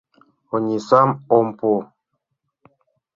Онисам 0.55 1.09
ом 1.37 1.47
пу. 1.57 1.69